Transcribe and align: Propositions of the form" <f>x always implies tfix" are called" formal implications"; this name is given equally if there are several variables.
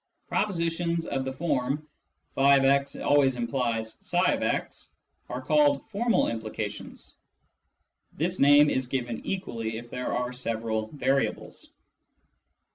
Propositions 0.29 1.05
of 1.05 1.25
the 1.25 1.31
form" 1.31 1.87
<f>x 2.35 2.95
always 2.99 3.35
implies 3.35 3.97
tfix" 3.99 4.89
are 5.29 5.43
called" 5.43 5.87
formal 5.91 6.27
implications"; 6.27 7.17
this 8.17 8.39
name 8.39 8.71
is 8.71 8.87
given 8.87 9.23
equally 9.27 9.77
if 9.77 9.91
there 9.91 10.11
are 10.11 10.33
several 10.33 10.87
variables. 10.87 11.67